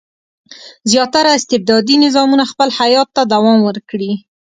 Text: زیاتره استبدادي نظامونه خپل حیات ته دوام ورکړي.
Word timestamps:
زیاتره 0.91 1.29
استبدادي 1.37 1.95
نظامونه 2.05 2.43
خپل 2.51 2.67
حیات 2.79 3.09
ته 3.15 3.21
دوام 3.33 3.59
ورکړي. 3.63 4.11